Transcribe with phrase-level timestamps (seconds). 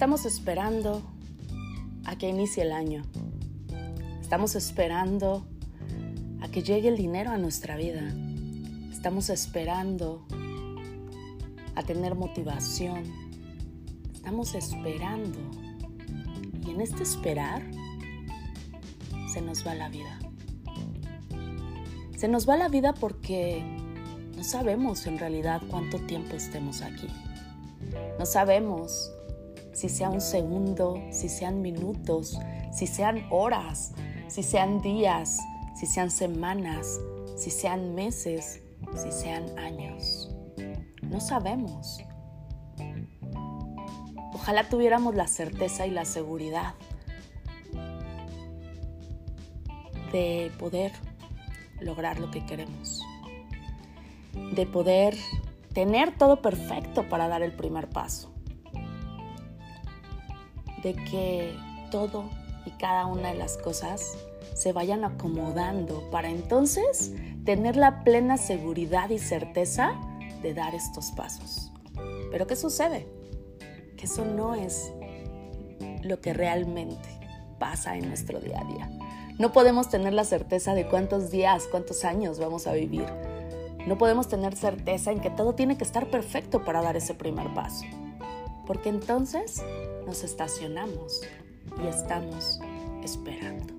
[0.00, 1.02] Estamos esperando
[2.06, 3.02] a que inicie el año.
[4.22, 5.44] Estamos esperando
[6.40, 8.10] a que llegue el dinero a nuestra vida.
[8.90, 10.24] Estamos esperando
[11.74, 13.02] a tener motivación.
[14.14, 15.38] Estamos esperando.
[16.66, 17.62] Y en este esperar
[19.30, 20.18] se nos va la vida.
[22.16, 23.62] Se nos va la vida porque
[24.34, 27.08] no sabemos en realidad cuánto tiempo estemos aquí.
[28.18, 29.12] No sabemos
[29.72, 32.38] si sea un segundo, si sean minutos,
[32.72, 33.92] si sean horas,
[34.28, 35.38] si sean días,
[35.78, 37.00] si sean semanas,
[37.36, 38.60] si sean meses,
[38.96, 40.30] si sean años.
[41.02, 42.02] No sabemos.
[44.32, 46.74] Ojalá tuviéramos la certeza y la seguridad
[50.12, 50.92] de poder
[51.80, 53.02] lograr lo que queremos,
[54.54, 55.16] de poder
[55.72, 58.29] tener todo perfecto para dar el primer paso,
[60.82, 61.54] de que
[61.90, 62.24] todo
[62.66, 64.16] y cada una de las cosas
[64.54, 67.12] se vayan acomodando para entonces
[67.44, 69.98] tener la plena seguridad y certeza
[70.42, 71.72] de dar estos pasos.
[72.30, 73.06] Pero ¿qué sucede?
[73.96, 74.92] Que eso no es
[76.02, 77.08] lo que realmente
[77.58, 78.90] pasa en nuestro día a día.
[79.38, 83.06] No podemos tener la certeza de cuántos días, cuántos años vamos a vivir.
[83.86, 87.52] No podemos tener certeza en que todo tiene que estar perfecto para dar ese primer
[87.54, 87.84] paso.
[88.66, 89.62] Porque entonces
[90.10, 91.20] nos estacionamos
[91.80, 92.58] y estamos
[93.04, 93.74] esperando.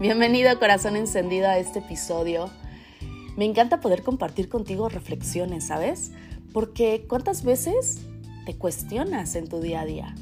[0.00, 2.50] Bienvenido corazón encendido a este episodio.
[3.36, 6.10] Me encanta poder compartir contigo reflexiones, ¿sabes?
[6.52, 8.00] Porque cuántas veces
[8.46, 10.14] te cuestionas en tu día a día.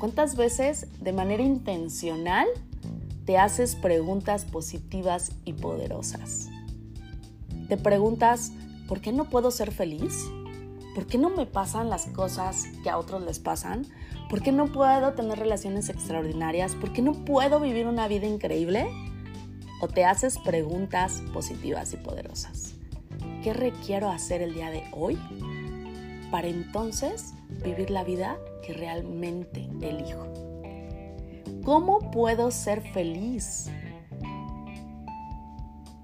[0.00, 2.48] ¿Cuántas veces de manera intencional
[3.26, 6.48] te haces preguntas positivas y poderosas?
[7.68, 8.50] Te preguntas,
[8.88, 10.16] ¿por qué no puedo ser feliz?
[10.94, 13.86] ¿Por qué no me pasan las cosas que a otros les pasan?
[14.28, 16.74] ¿Por qué no puedo tener relaciones extraordinarias?
[16.74, 18.90] ¿Por qué no puedo vivir una vida increíble?
[19.80, 22.74] ¿O te haces preguntas positivas y poderosas?
[23.42, 25.16] ¿Qué requiero hacer el día de hoy
[26.30, 27.34] para entonces
[27.64, 28.36] vivir la vida
[28.66, 30.26] que realmente elijo?
[31.64, 33.70] ¿Cómo puedo ser feliz?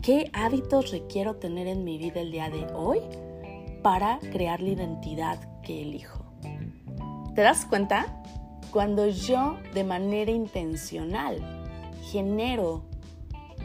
[0.00, 3.00] ¿Qué hábitos requiero tener en mi vida el día de hoy
[3.86, 6.24] para crear la identidad que elijo?
[7.36, 8.20] ¿Te das cuenta?
[8.72, 11.38] Cuando yo de manera intencional
[12.10, 12.82] genero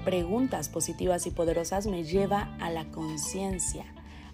[0.05, 3.83] preguntas positivas y poderosas me lleva a la conciencia,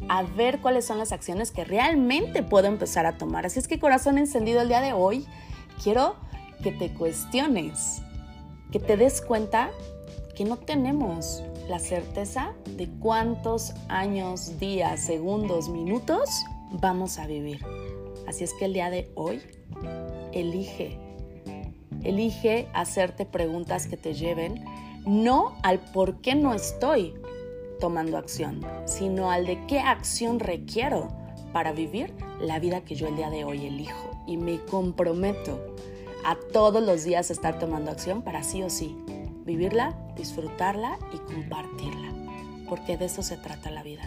[0.10, 3.46] a ver cuáles son las acciones que realmente puedo empezar a tomar.
[3.46, 5.26] Así es que corazón encendido el día de hoy,
[5.82, 6.18] quiero
[6.64, 8.02] que te cuestiones,
[8.74, 9.70] que te des cuenta
[10.36, 16.30] que no tenemos la certeza de cuántos años, días, segundos, minutos
[16.72, 17.64] vamos a vivir.
[18.28, 19.42] Así es que el día de hoy,
[20.32, 20.98] elige,
[22.04, 24.64] elige hacerte preguntas que te lleven
[25.06, 27.14] no al por qué no estoy
[27.80, 31.10] tomando acción, sino al de qué acción requiero
[31.54, 34.12] para vivir la vida que yo el día de hoy elijo.
[34.26, 35.76] Y me comprometo
[36.26, 38.98] a todos los días estar tomando acción para sí o sí
[39.48, 42.14] vivirla, disfrutarla y compartirla.
[42.70, 44.04] Porque de eso se trata la vida.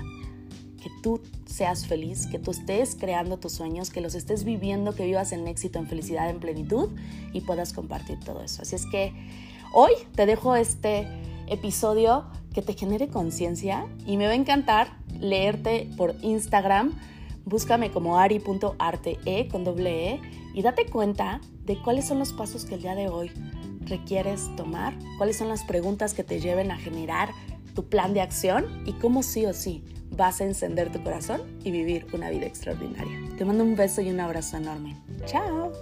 [0.81, 5.05] Que tú seas feliz, que tú estés creando tus sueños, que los estés viviendo, que
[5.05, 6.91] vivas en éxito, en felicidad, en plenitud
[7.33, 8.62] y puedas compartir todo eso.
[8.62, 9.12] Así es que
[9.75, 11.09] hoy te dejo este
[11.49, 16.99] episodio que te genere conciencia y me va a encantar leerte por Instagram.
[17.45, 20.21] Búscame como ari.arte con doble E
[20.55, 23.31] y date cuenta de cuáles son los pasos que el día de hoy
[23.91, 27.28] requieres tomar, cuáles son las preguntas que te lleven a generar
[27.75, 31.71] tu plan de acción y cómo sí o sí vas a encender tu corazón y
[31.71, 33.19] vivir una vida extraordinaria.
[33.37, 34.97] Te mando un beso y un abrazo enorme.
[35.27, 35.73] Chao.